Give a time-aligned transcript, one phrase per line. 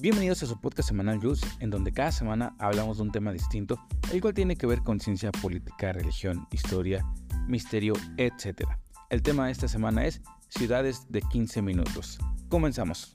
[0.00, 3.78] Bienvenidos a su podcast semanal Luz, en donde cada semana hablamos de un tema distinto,
[4.10, 7.04] el cual tiene que ver con ciencia política, religión, historia,
[7.46, 8.62] misterio, etc.
[9.10, 12.18] El tema de esta semana es ciudades de 15 minutos.
[12.48, 13.12] Comenzamos.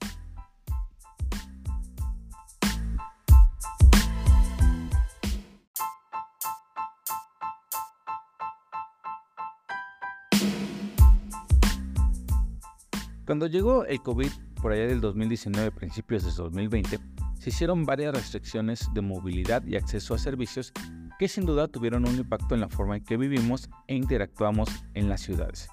[13.25, 14.29] Cuando llegó el COVID
[14.65, 16.99] por allá del 2019, principios de 2020,
[17.39, 20.73] se hicieron varias restricciones de movilidad y acceso a servicios
[21.19, 25.07] que sin duda tuvieron un impacto en la forma en que vivimos e interactuamos en
[25.07, 25.69] las ciudades.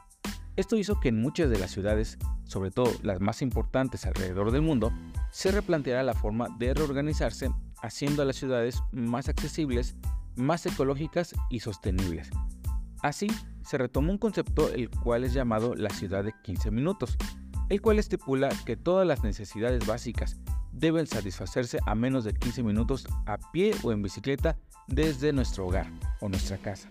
[0.57, 4.61] Esto hizo que en muchas de las ciudades, sobre todo las más importantes alrededor del
[4.61, 4.93] mundo,
[5.31, 7.51] se replanteara la forma de reorganizarse,
[7.81, 9.97] haciendo a las ciudades más accesibles,
[10.37, 12.29] más ecológicas y sostenibles.
[13.01, 13.29] Así,
[13.65, 17.17] se retomó un concepto el cual es llamado la ciudad de 15 minutos,
[17.69, 20.37] el cual estipula que todas las necesidades básicas
[20.73, 25.87] deben satisfacerse a menos de 15 minutos a pie o en bicicleta desde nuestro hogar
[26.21, 26.91] o nuestra casa.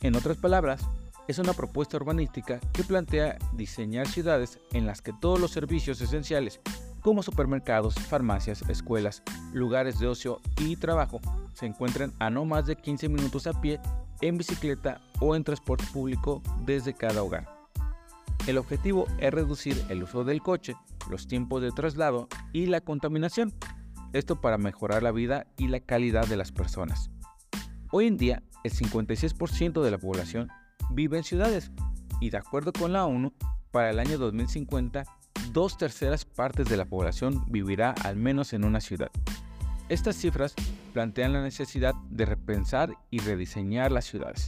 [0.00, 0.84] En otras palabras,
[1.28, 6.60] es una propuesta urbanística que plantea diseñar ciudades en las que todos los servicios esenciales,
[7.00, 11.20] como supermercados, farmacias, escuelas, lugares de ocio y trabajo,
[11.54, 13.80] se encuentren a no más de 15 minutos a pie,
[14.20, 17.61] en bicicleta o en transporte público desde cada hogar.
[18.46, 20.74] El objetivo es reducir el uso del coche,
[21.08, 23.54] los tiempos de traslado y la contaminación.
[24.12, 27.08] Esto para mejorar la vida y la calidad de las personas.
[27.92, 30.48] Hoy en día, el 56% de la población
[30.90, 31.70] vive en ciudades
[32.20, 33.32] y de acuerdo con la ONU,
[33.70, 35.04] para el año 2050,
[35.52, 39.10] dos terceras partes de la población vivirá al menos en una ciudad.
[39.88, 40.54] Estas cifras
[40.92, 44.46] plantean la necesidad de repensar y rediseñar las ciudades.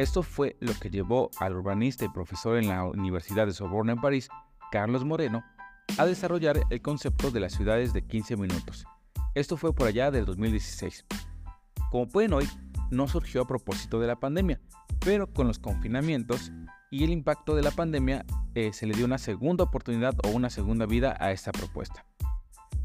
[0.00, 4.00] Esto fue lo que llevó al urbanista y profesor en la Universidad de Sorbonne en
[4.00, 4.30] París,
[4.72, 5.44] Carlos Moreno,
[5.98, 8.86] a desarrollar el concepto de las ciudades de 15 minutos.
[9.34, 11.04] Esto fue por allá del 2016.
[11.90, 12.48] Como pueden oír,
[12.90, 14.58] no surgió a propósito de la pandemia,
[15.00, 16.50] pero con los confinamientos
[16.90, 18.24] y el impacto de la pandemia
[18.54, 22.06] eh, se le dio una segunda oportunidad o una segunda vida a esta propuesta.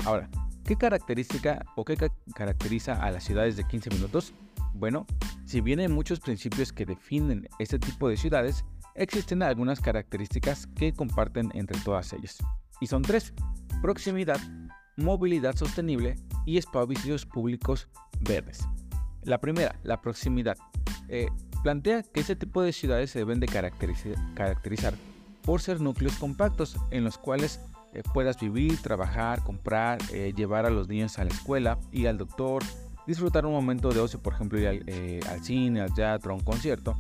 [0.04, 0.30] Ahora,
[0.66, 1.96] ¿qué característica o qué
[2.36, 4.34] caracteriza a las ciudades de 15 minutos?
[4.76, 5.06] Bueno,
[5.46, 10.94] si bien hay muchos principios que definen este tipo de ciudades, existen algunas características que
[10.94, 12.38] comparten entre todas ellas.
[12.82, 13.34] Y son tres,
[13.82, 14.40] proximidad,
[14.98, 16.16] movilidad sostenible
[16.46, 17.88] y espacios públicos
[18.20, 18.68] verdes.
[19.24, 20.58] La primera, la proximidad.
[21.08, 21.30] Eh,
[21.64, 24.94] plantea que este tipo de ciudades se deben de caracterizar,
[25.42, 27.62] por ser núcleos compactos en los cuales
[27.94, 32.18] eh, puedas vivir, trabajar, comprar, eh, llevar a los niños a la escuela, y al
[32.18, 32.62] doctor,
[33.08, 36.44] disfrutar un momento de ocio, por ejemplo, ir al, eh, cine, al teatro, a un
[36.44, 36.98] concierto,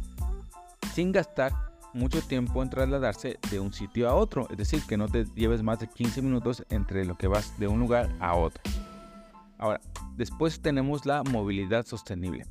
[0.93, 1.53] sin gastar
[1.93, 5.63] mucho tiempo en trasladarse de un sitio a otro, es decir, que no te lleves
[5.63, 8.61] más de 15 minutos entre lo que vas de un lugar a otro.
[9.57, 9.79] Ahora,
[10.17, 12.45] después tenemos la movilidad sostenible.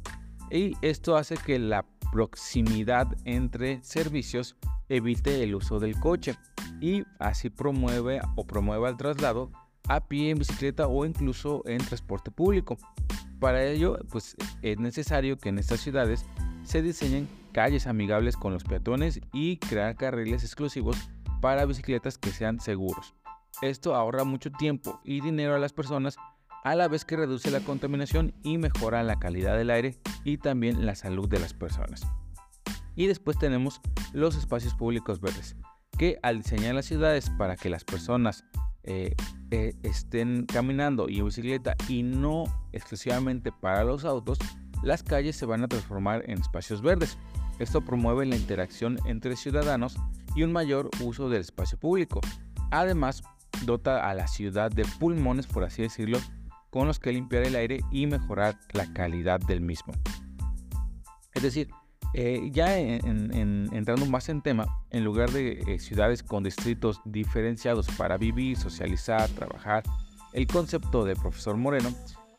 [0.51, 4.57] Y esto hace que la proximidad entre servicios
[4.89, 6.37] evite el uso del coche
[6.81, 9.51] y así promueve o promueva el traslado
[9.89, 12.77] a pie, en bicicleta o incluso en transporte público.
[13.41, 16.25] Para ello, pues es necesario que en estas ciudades
[16.63, 20.97] se diseñen calles amigables con los peatones y crear carriles exclusivos
[21.41, 23.15] para bicicletas que sean seguros.
[23.63, 26.17] Esto ahorra mucho tiempo y dinero a las personas
[26.65, 30.87] a la vez que reduce la contaminación y mejora la calidad del aire y también
[30.87, 32.03] la salud de las personas.
[32.97, 33.81] Y después tenemos
[34.13, 35.57] los espacios públicos verdes,
[35.99, 38.45] que al diseñar las ciudades para que las personas
[38.83, 39.15] eh,
[39.55, 44.39] eh, estén caminando y en bicicleta y no exclusivamente para los autos,
[44.83, 47.17] las calles se van a transformar en espacios verdes.
[47.61, 49.97] Esto promueve la interacción entre ciudadanos
[50.35, 52.21] y un mayor uso del espacio público.
[52.73, 53.23] Además,
[53.65, 56.19] dota a la ciudad de pulmones, por así decirlo,
[56.71, 59.93] con los que limpiar el aire y mejorar la calidad del mismo.
[61.33, 61.69] Es decir,
[62.15, 68.17] eh, ya entrando más en tema, en lugar de eh, ciudades con distritos diferenciados para
[68.17, 69.83] vivir, socializar, trabajar,
[70.33, 71.91] el concepto de profesor Moreno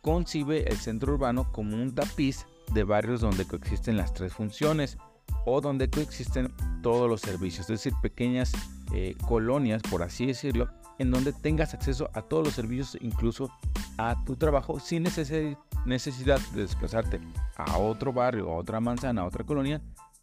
[0.01, 4.97] concibe el centro urbano como un tapiz de barrios donde coexisten las tres funciones
[5.45, 8.53] o donde coexisten todos los servicios, es decir, pequeñas
[8.94, 10.69] eh, colonias, por así decirlo,
[11.00, 13.51] en donde tengas acceso a todos los servicios, incluso
[13.97, 17.21] a tu trabajo, sin necesidad necesidad de desplazarte
[17.55, 19.81] a otro barrio, a otra manzana, a otra colonia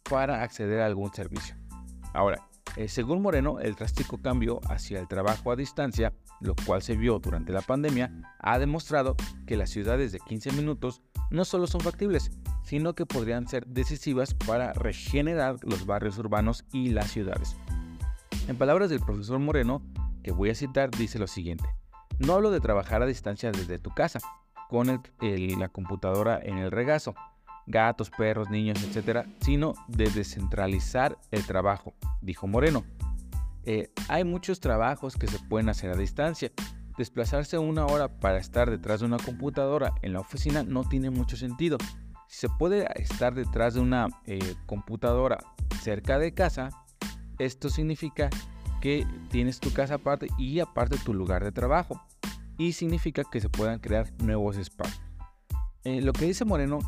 [0.09, 1.55] para acceder a algún servicio.
[2.13, 6.95] Ahora, eh, según Moreno, el drástico cambio hacia el trabajo a distancia, lo cual se
[6.95, 9.15] vio durante la pandemia, ha demostrado
[9.45, 12.31] que las ciudades de 15 minutos no solo son factibles,
[12.63, 17.55] sino que podrían ser decisivas para regenerar los barrios urbanos y las ciudades.
[18.47, 19.83] En palabras del profesor Moreno,
[20.23, 21.65] que voy a citar, dice lo siguiente.
[22.19, 24.19] No hablo de trabajar a distancia desde tu casa,
[24.73, 27.13] con la computadora en el regazo,
[27.67, 31.93] gatos, perros, niños, etc., sino de descentralizar el trabajo,
[32.23, 32.83] dijo Moreno.
[33.65, 36.51] Eh, hay muchos trabajos que se pueden hacer a distancia.
[36.97, 41.37] Desplazarse una hora para estar detrás de una computadora en la oficina no tiene mucho
[41.37, 41.77] sentido.
[42.27, 45.37] Si se puede estar detrás de una eh, computadora
[45.83, 46.69] cerca de casa,
[47.37, 48.31] esto significa
[48.81, 52.01] que tienes tu casa aparte y aparte tu lugar de trabajo.
[52.57, 55.01] Y significa que se puedan crear nuevos espacios.
[55.83, 56.79] Eh, lo que dice Moreno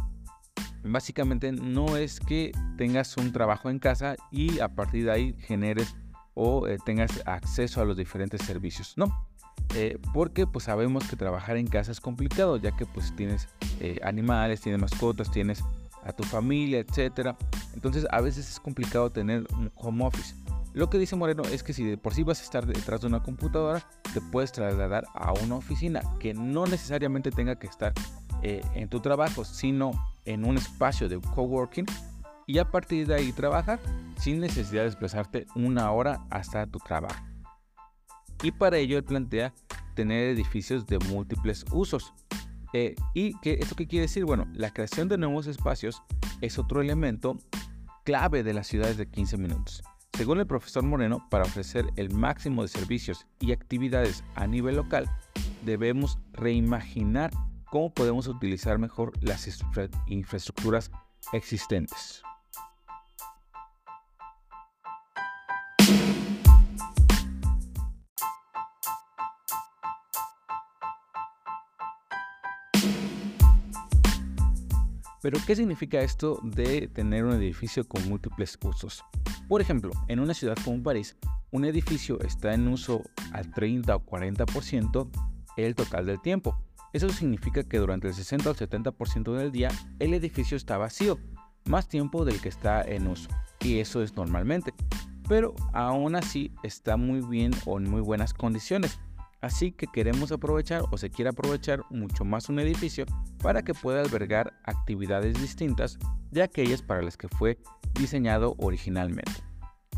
[0.84, 5.96] básicamente no es que tengas un trabajo en casa y a partir de ahí generes
[6.34, 9.28] o eh, tengas acceso a los diferentes servicios, no.
[9.74, 13.48] Eh, porque pues sabemos que trabajar en casa es complicado ya que pues tienes
[14.04, 15.64] animales, tienes mascotas, tienes
[16.04, 17.36] a tu familia, etcétera.
[17.74, 20.36] Entonces a veces es complicado tener un home office.
[20.76, 23.08] Lo que dice Moreno es que si de por sí vas a estar detrás de
[23.08, 27.94] una computadora, te puedes trasladar a una oficina que no necesariamente tenga que estar
[28.42, 29.92] en tu trabajo, sino
[30.26, 31.86] en un espacio de coworking
[32.46, 33.80] y a partir de ahí trabajar
[34.20, 37.24] sin necesidad de desplazarte una hora hasta tu trabajo.
[38.44, 39.54] Y para ello él plantea
[39.96, 42.14] tener edificios de múltiples usos.
[42.74, 44.26] Eh, ¿Y qué, esto qué quiere decir?
[44.26, 46.04] Bueno, la creación de nuevos espacios
[46.42, 47.38] es otro elemento
[48.04, 49.82] clave de las ciudades de 15 minutos.
[50.18, 55.10] Según el profesor Moreno, para ofrecer el máximo de servicios y actividades a nivel local,
[55.66, 57.32] debemos reimaginar
[57.70, 59.46] cómo podemos utilizar mejor las
[60.08, 60.90] infraestructuras
[61.34, 62.24] existentes.
[75.22, 79.04] Pero, ¿qué significa esto de tener un edificio con múltiples usos?
[79.48, 81.16] Por ejemplo, en una ciudad como París,
[81.52, 85.10] un edificio está en uso al 30 o 40%
[85.58, 86.60] el total del tiempo.
[86.94, 89.70] Eso significa que durante el 60 o 70% del día
[90.00, 91.20] el edificio está vacío,
[91.66, 93.30] más tiempo del que está en uso.
[93.60, 94.74] Y eso es normalmente.
[95.28, 99.00] Pero aún así está muy bien o en muy buenas condiciones.
[99.42, 103.06] Así que queremos aprovechar o se quiere aprovechar mucho más un edificio
[103.42, 106.00] para que pueda albergar actividades distintas
[106.32, 107.60] de aquellas para las que fue
[107.94, 109.32] diseñado originalmente.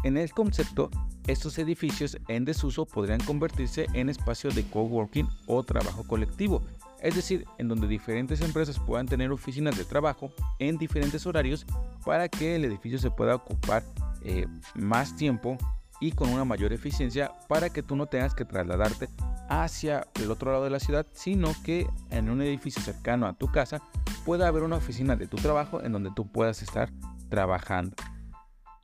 [0.03, 0.89] En el concepto,
[1.27, 6.61] estos edificios en desuso podrían convertirse en espacios de coworking o trabajo colectivo,
[7.01, 11.65] es decir, en donde diferentes empresas puedan tener oficinas de trabajo en diferentes horarios
[12.05, 13.83] para que el edificio se pueda ocupar
[14.23, 14.45] eh,
[14.75, 15.57] más tiempo
[15.99, 19.09] y con una mayor eficiencia para que tú no tengas que trasladarte
[19.49, 23.51] hacia el otro lado de la ciudad, sino que en un edificio cercano a tu
[23.51, 23.81] casa
[24.25, 26.91] pueda haber una oficina de tu trabajo en donde tú puedas estar
[27.29, 27.95] trabajando.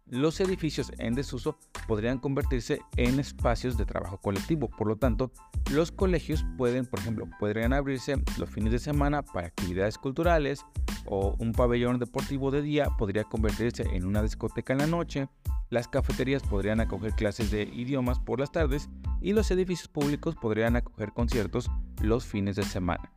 [0.08, 1.58] Los edificios en desuso
[1.88, 5.32] podrían convertirse en espacios de trabajo colectivo, por lo tanto,
[5.72, 10.66] los colegios pueden, por ejemplo, podrían abrirse los fines de semana para actividades culturales
[11.06, 15.30] o un pabellón deportivo de día podría convertirse en una discoteca en la noche,
[15.74, 18.90] las cafeterías podrían acoger clases de idiomas por las tardes
[19.22, 23.12] y los edificios públicos podrían acoger conciertos los fines de semana.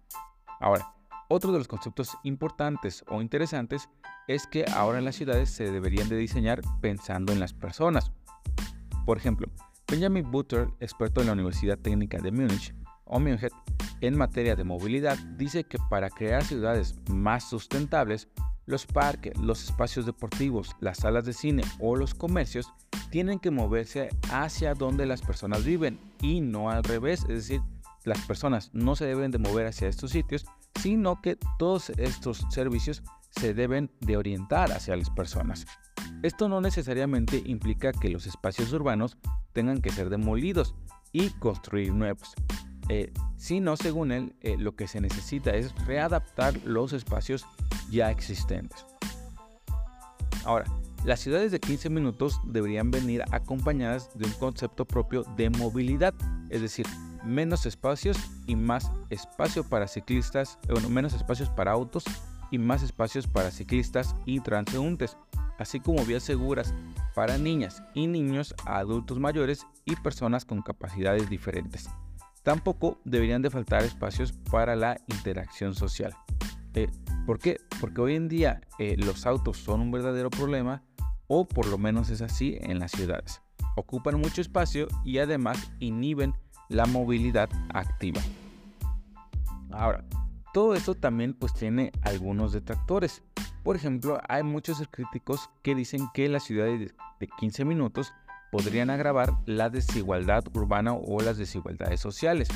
[0.59, 0.95] Ahora,
[1.29, 3.91] otro de los conceptos importantes o interesantes
[4.27, 8.11] es que ahora en las ciudades se deberían de diseñar pensando en las personas.
[9.05, 9.49] Por ejemplo,
[9.87, 13.51] Benjamin Butter, experto en la Universidad Técnica de Múnich, o München,
[14.01, 18.29] en materia de movilidad, dice que para crear ciudades más sustentables,
[18.67, 22.73] los parques, los espacios deportivos, las salas de cine o los comercios
[23.11, 27.63] tienen que moverse hacia donde las personas viven y no al revés, es decir,
[28.05, 30.47] las personas no se deben de mover hacia estos sitios,
[30.81, 35.67] sino que todos estos servicios se deben de orientar hacia las personas.
[36.23, 39.17] Esto no necesariamente implica que los espacios urbanos
[39.53, 40.75] tengan que ser demolidos
[41.13, 42.35] y construir nuevos,
[42.89, 47.45] eh, sino según él eh, lo que se necesita es readaptar los espacios
[47.91, 48.85] ya existentes.
[50.45, 50.65] Ahora,
[51.05, 56.15] las ciudades de 15 minutos deberían venir acompañadas de un concepto propio de movilidad,
[56.51, 56.87] es decir,
[57.25, 58.17] menos espacios
[58.47, 62.05] y más espacio para ciclistas, bueno, menos espacios para autos
[62.51, 65.17] y más espacios para ciclistas y transeúntes,
[65.59, 66.75] así como vías seguras
[67.15, 71.89] para niñas y niños, adultos mayores y personas con capacidades diferentes.
[72.43, 76.15] Tampoco deberían de faltar espacios para la interacción social.
[76.75, 76.89] Eh,
[77.27, 77.59] ¿Por qué?
[77.81, 80.85] Porque hoy en día eh, los autos son un verdadero problema,
[81.27, 83.43] o por lo menos es así en las ciudades.
[83.75, 86.35] Ocupan mucho espacio y además inhiben
[86.69, 88.21] la movilidad activa.
[89.73, 90.05] Ahora,
[90.55, 93.25] todo esto también pues tiene algunos detractores.
[93.65, 98.13] Por ejemplo, hay muchos críticos que dicen que las ciudades de 15 minutos
[98.53, 102.49] podrían agravar la desigualdad urbana o las desigualdades sociales.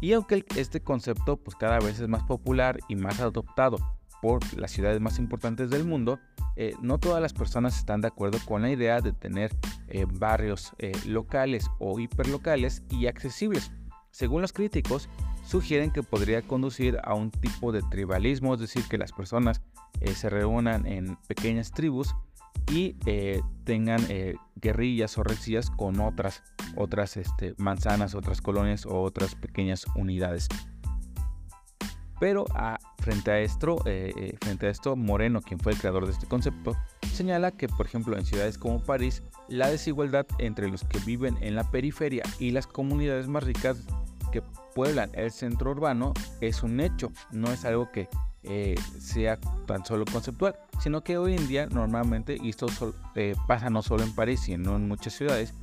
[0.00, 3.78] Y aunque este concepto pues cada vez es más popular y más adoptado
[4.20, 6.18] por las ciudades más importantes del mundo,
[6.56, 9.54] eh, no todas las personas están de acuerdo con la idea de tener
[9.88, 13.70] eh, barrios eh, locales o hiperlocales y accesibles.
[14.10, 15.10] Según los críticos,
[15.44, 19.60] sugieren que podría conducir a un tipo de tribalismo, es decir, que las personas
[20.14, 22.14] se reúnan en pequeñas tribus
[22.70, 22.96] y
[23.64, 24.00] tengan
[24.56, 26.42] guerrillas o rencillas con otras,
[26.76, 30.48] otras este, manzanas, otras colonias o otras pequeñas unidades.
[32.18, 36.06] Pero ah, frente, a esto, eh, eh, frente a esto, Moreno, quien fue el creador
[36.06, 36.74] de este concepto,
[37.12, 41.54] señala que, por ejemplo, en ciudades como París, la desigualdad entre los que viven en
[41.54, 43.82] la periferia y las comunidades más ricas
[44.32, 44.42] que
[44.74, 48.08] pueblan el centro urbano es un hecho, no es algo que
[48.46, 52.66] eh, sea tan solo conceptual, sino que hoy en día normalmente, y esto
[53.46, 55.54] pasa no solo en París, sino en muchas ciudades,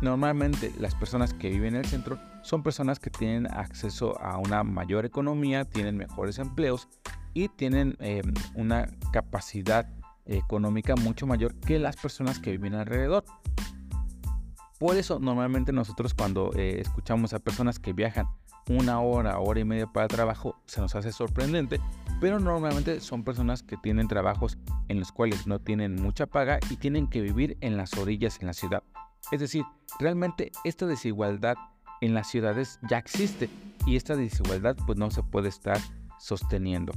[0.00, 4.64] Normalmente las personas que viven en el centro son personas que tienen acceso a una
[4.64, 6.88] mayor economía, tienen mejores empleos
[7.34, 9.86] y tienen em, una capacidad
[10.24, 13.24] económica mucho mayor que las personas que viven alrededor.
[14.78, 18.26] Por eso normalmente nosotros cuando eh, escuchamos a personas que viajan
[18.70, 21.78] una hora, hora y media para trabajo, se nos hace sorprendente,
[22.20, 24.58] pero normalmente son personas que tienen trabajos
[24.88, 28.46] en los cuales no tienen mucha paga y tienen que vivir en las orillas en
[28.46, 28.82] la ciudad.
[29.32, 29.64] Es decir,
[29.98, 31.56] realmente esta desigualdad
[32.00, 33.48] en las ciudades ya existe
[33.86, 35.78] y esta desigualdad pues no se puede estar
[36.18, 36.92] sosteniendo.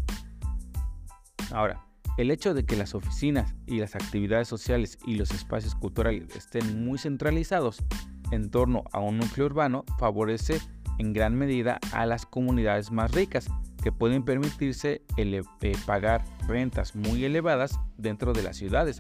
[1.51, 1.85] Ahora,
[2.17, 6.85] el hecho de que las oficinas y las actividades sociales y los espacios culturales estén
[6.85, 7.83] muy centralizados
[8.31, 10.59] en torno a un núcleo urbano favorece
[10.99, 13.47] en gran medida a las comunidades más ricas
[13.81, 15.43] que pueden permitirse eh,
[15.85, 18.99] pagar rentas muy elevadas dentro de las ciudades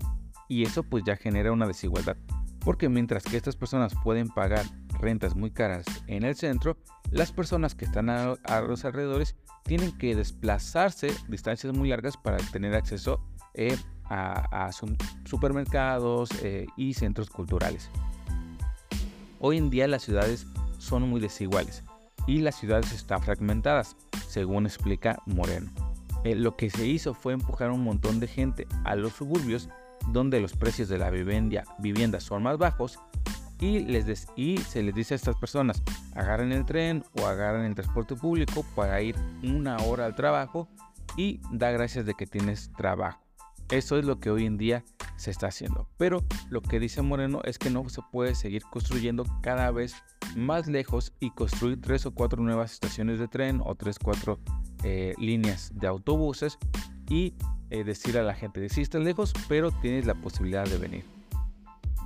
[0.49, 2.17] y eso pues ya genera una desigualdad
[2.63, 4.65] porque mientras que estas personas pueden pagar
[4.99, 6.77] rentas muy caras en el centro,
[7.11, 12.73] las personas que están a, los alrededores tienen que desplazarse distancias muy largas para tener
[12.73, 13.21] acceso
[13.53, 14.69] eh, a,
[15.25, 17.89] supermercados eh, y centros culturales.
[19.39, 20.47] Hoy en día las ciudades
[20.83, 21.83] son muy desiguales
[22.27, 23.95] y las ciudades están fragmentadas,
[24.27, 25.71] según explica Moreno.
[26.23, 29.69] Eh, lo que se hizo fue empujar un montón de gente a los suburbios
[30.09, 32.99] donde los precios de la vivienda, son más bajos
[33.59, 35.81] y, les y se les dice a estas personas,
[36.15, 40.67] agarren el tren o agarren el transporte público para ir una hora al trabajo
[41.15, 43.21] y da gracias de que tienes trabajo.
[43.69, 44.83] Eso es lo que hoy en día
[45.15, 45.87] se está haciendo.
[45.97, 49.95] Pero lo que dice Moreno es que no se puede seguir construyendo cada vez
[50.35, 54.39] más lejos y construir tres o cuatro nuevas estaciones de tren o tres cuatro
[54.83, 56.57] eh, líneas de autobuses
[57.09, 57.33] y
[57.69, 61.05] eh, decir a la gente, sí estás lejos, pero tienes la posibilidad de venir.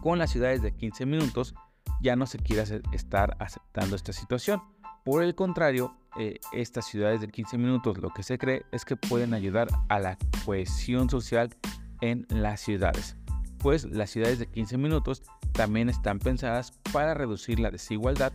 [0.01, 1.55] Con las ciudades de 15 minutos
[2.01, 4.61] ya no se quiere estar aceptando esta situación.
[5.03, 8.95] Por el contrario, eh, estas ciudades de 15 minutos lo que se cree es que
[8.95, 11.55] pueden ayudar a la cohesión social
[12.01, 13.15] en las ciudades.
[13.59, 18.33] Pues las ciudades de 15 minutos también están pensadas para reducir la desigualdad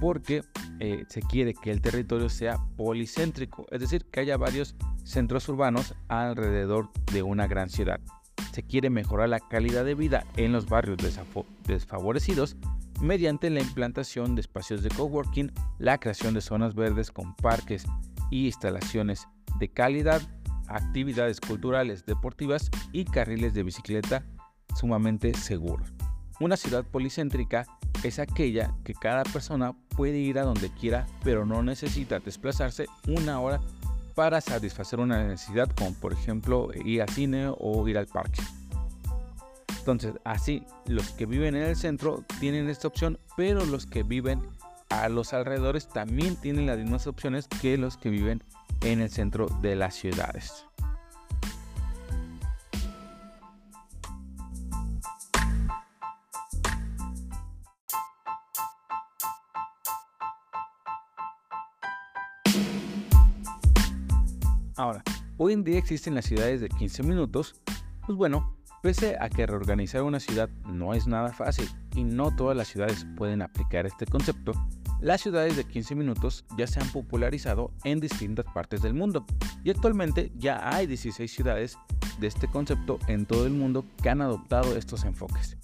[0.00, 0.42] porque
[0.78, 5.94] eh, se quiere que el territorio sea policéntrico, es decir, que haya varios centros urbanos
[6.08, 8.00] alrededor de una gran ciudad.
[8.52, 10.98] Se quiere mejorar la calidad de vida en los barrios
[11.66, 12.56] desfavorecidos
[13.00, 17.84] mediante la implantación de espacios de coworking, la creación de zonas verdes con parques
[18.30, 20.22] y instalaciones de calidad,
[20.68, 24.24] actividades culturales, deportivas y carriles de bicicleta
[24.76, 25.92] sumamente seguros.
[26.38, 27.66] Una ciudad policéntrica
[28.02, 33.40] es aquella que cada persona puede ir a donde quiera, pero no necesita desplazarse una
[33.40, 33.60] hora
[34.14, 38.42] para satisfacer una necesidad como por ejemplo ir al cine o ir al parque.
[39.78, 44.42] Entonces, así, los que viven en el centro tienen esta opción, pero los que viven
[44.88, 48.42] a los alrededores también tienen las mismas opciones que los que viven
[48.82, 50.66] en el centro de las ciudades.
[65.38, 67.60] Hoy en día existen las ciudades de 15 minutos,
[68.06, 72.56] pues bueno, pese a que reorganizar una ciudad no es nada fácil y no todas
[72.56, 74.52] las ciudades pueden aplicar este concepto,
[75.00, 79.26] las ciudades de 15 minutos ya se han popularizado en distintas partes del mundo
[79.62, 81.78] y actualmente ya hay 16 ciudades
[82.18, 85.58] de este concepto en todo el mundo que han adoptado estos enfoques.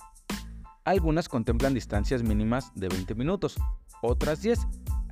[0.84, 3.56] Algunas contemplan distancias mínimas de 20 minutos,
[4.02, 4.58] otras 10,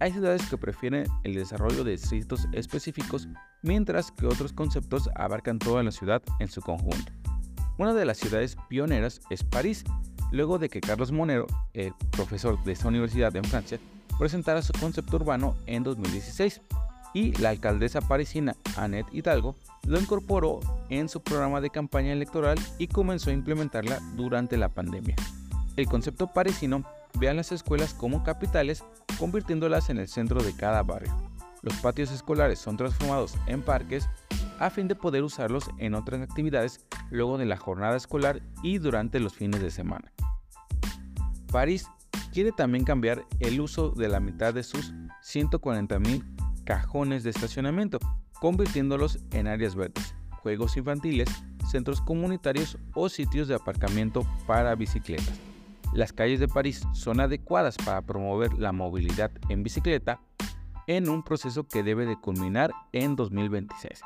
[0.00, 3.28] hay ciudades que prefieren el desarrollo de distritos específicos,
[3.62, 7.12] mientras que otros conceptos abarcan toda la ciudad en su conjunto.
[7.78, 9.84] Una de las ciudades pioneras es París,
[10.32, 13.78] luego de que Carlos Monero, el profesor de esta universidad en Francia,
[14.18, 16.62] presentara su concepto urbano en 2016
[17.12, 22.86] y la alcaldesa parisina Annette Hidalgo lo incorporó en su programa de campaña electoral y
[22.86, 25.16] comenzó a implementarla durante la pandemia.
[25.76, 26.84] El concepto parisino
[27.18, 28.84] ve a las escuelas como capitales,
[29.18, 31.14] convirtiéndolas en el centro de cada barrio.
[31.62, 34.08] Los patios escolares son transformados en parques
[34.58, 39.20] a fin de poder usarlos en otras actividades luego de la jornada escolar y durante
[39.20, 40.12] los fines de semana.
[41.50, 41.86] París
[42.32, 46.24] quiere también cambiar el uso de la mitad de sus 140.000
[46.64, 47.98] cajones de estacionamiento,
[48.40, 51.28] convirtiéndolos en áreas verdes, juegos infantiles,
[51.70, 55.49] centros comunitarios o sitios de aparcamiento para bicicletas.
[55.92, 60.20] Las calles de París son adecuadas para promover la movilidad en bicicleta
[60.86, 64.00] en un proceso que debe de culminar en 2026.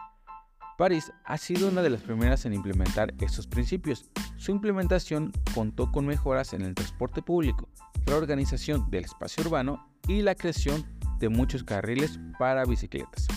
[0.78, 4.10] París ha sido una de las primeras en implementar estos principios.
[4.36, 7.68] Su implementación contó con mejoras en el transporte público,
[8.06, 10.84] reorganización del espacio urbano y la creación
[11.18, 13.28] de muchos carriles para bicicletas.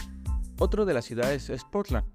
[0.57, 2.07] Otro de las ciudades es Portland.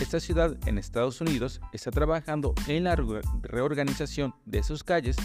[0.00, 5.16] Esta ciudad en Estados Unidos está trabajando en la reorganización de sus calles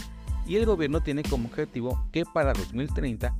[0.46, 3.36] y el gobierno tiene como objetivo que para 2030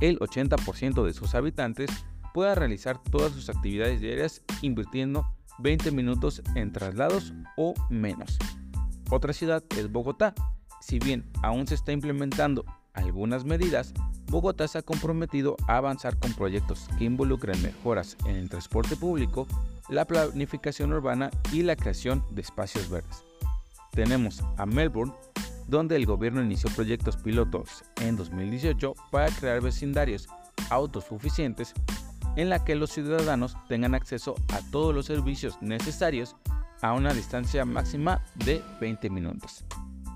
[0.00, 1.90] el 80% de sus habitantes
[2.32, 5.26] pueda realizar todas sus actividades diarias invirtiendo
[5.58, 8.38] 20 minutos en traslados o menos.
[9.10, 10.34] Otra ciudad es Bogotá.
[10.80, 13.92] Si bien aún se está implementando algunas medidas,
[14.26, 19.46] Bogotá se ha comprometido a avanzar con proyectos que involucren mejoras en el transporte público,
[19.88, 23.24] la planificación urbana y la creación de espacios verdes.
[23.92, 25.14] Tenemos a Melbourne,
[25.68, 30.28] donde el gobierno inició proyectos pilotos en 2018 para crear vecindarios
[30.70, 31.74] autosuficientes
[32.36, 36.36] en la que los ciudadanos tengan acceso a todos los servicios necesarios
[36.82, 39.64] a una distancia máxima de 20 minutos.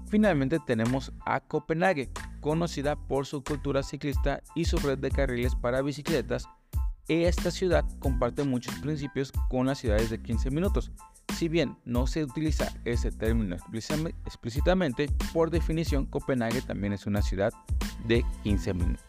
[0.09, 5.83] Finalmente tenemos a Copenhague, conocida por su cultura ciclista y su red de carriles para
[5.83, 6.49] bicicletas.
[7.09, 10.93] Esta ciudad comparte muchos principios con las ciudades de 15 minutos.
[11.37, 17.53] Si bien no se utiliza ese término explícitamente, por definición Copenhague también es una ciudad
[18.07, 19.05] de 15 minutos.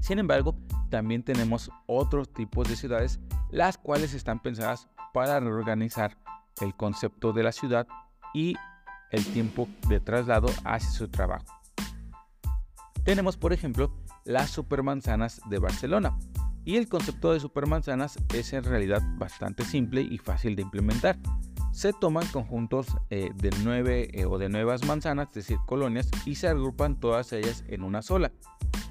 [0.00, 0.54] Sin embargo,
[0.90, 6.16] también tenemos otros tipos de ciudades, las cuales están pensadas para reorganizar
[6.60, 7.86] el concepto de la ciudad
[8.32, 8.54] y
[9.10, 11.46] el tiempo de traslado hacia su trabajo.
[13.04, 13.92] Tenemos, por ejemplo,
[14.24, 16.18] las supermanzanas de Barcelona.
[16.64, 21.18] Y el concepto de supermanzanas es en realidad bastante simple y fácil de implementar.
[21.72, 26.36] Se toman conjuntos eh, de nueve eh, o de nuevas manzanas, es decir, colonias, y
[26.36, 28.32] se agrupan todas ellas en una sola.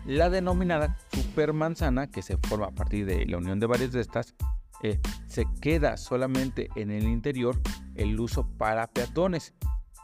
[0.06, 4.36] La denominada supermanzana, que se forma a partir de la unión de varias de estas,
[4.84, 7.60] eh, se queda solamente en el interior
[7.96, 9.54] el uso para peatones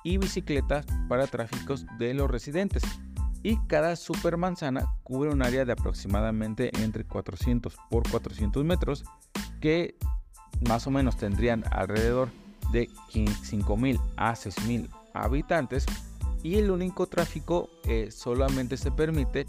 [0.06, 2.82] y bicicletas para tráficos de los residentes.
[3.42, 9.06] Y cada supermanzana cubre un área de aproximadamente entre 400 por 400 metros
[9.62, 9.96] que
[10.68, 12.30] más o menos tendrían alrededor
[12.72, 15.86] de 5.000 a 6.000 habitantes
[16.44, 19.46] y el único tráfico eh, solamente se permite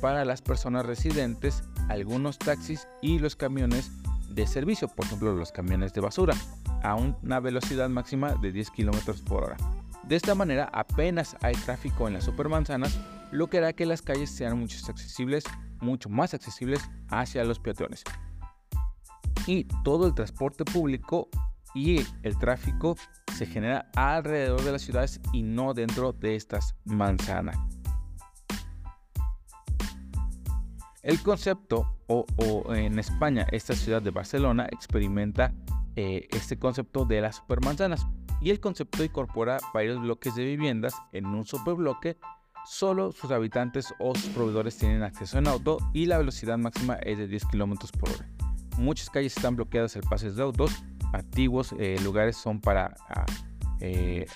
[0.00, 3.90] para las personas residentes, algunos taxis y los camiones
[4.30, 6.34] de servicio, por ejemplo los camiones de basura,
[6.82, 9.56] a una velocidad máxima de 10 km por hora.
[10.04, 12.98] De esta manera apenas hay tráfico en las supermanzanas,
[13.32, 15.44] lo que hará que las calles sean mucho, accesibles,
[15.80, 18.04] mucho más accesibles hacia los peatones.
[19.46, 21.28] Y todo el transporte público
[21.74, 22.96] y el tráfico
[23.36, 27.56] se genera alrededor de las ciudades y no dentro de estas manzanas.
[31.02, 32.26] El concepto, o,
[32.74, 35.54] en España, esta ciudad de Barcelona experimenta
[35.96, 38.06] eh, este concepto de las supermanzanas
[38.42, 42.18] y el concepto incorpora varios bloques de viviendas en un superbloque.
[42.66, 47.18] Solo sus habitantes o sus proveedores tienen acceso en auto y la velocidad máxima es
[47.18, 48.28] de 10 km por hora.
[48.78, 53.26] Muchas calles están bloqueadas el pases de autos, activos eh, lugares son para ah,
[53.80, 54.26] eh,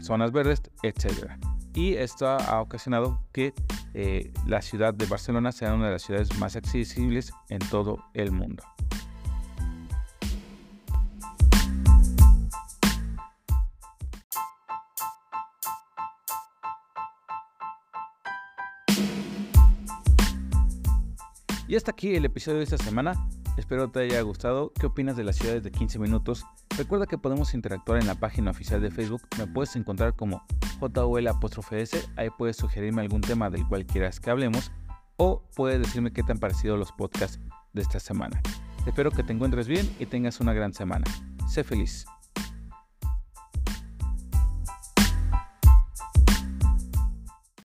[0.00, 1.30] zonas verdes, etc.
[1.74, 3.54] Y esto ha ocasionado que
[3.94, 8.30] eh, la ciudad de Barcelona sea una de las ciudades más accesibles en todo el
[8.30, 8.62] mundo.
[21.70, 23.28] Y hasta aquí el episodio de esta semana.
[23.56, 24.72] Espero te haya gustado.
[24.72, 26.44] ¿Qué opinas de las ciudades de 15 minutos?
[26.76, 29.22] Recuerda que podemos interactuar en la página oficial de Facebook.
[29.38, 30.42] Me puedes encontrar como
[30.80, 32.08] JOL-S.
[32.16, 34.72] Ahí puedes sugerirme algún tema del cual quieras que hablemos.
[35.16, 37.38] O puedes decirme qué te han parecido los podcasts
[37.72, 38.42] de esta semana.
[38.84, 41.04] Espero que te encuentres bien y tengas una gran semana.
[41.46, 42.04] Sé feliz.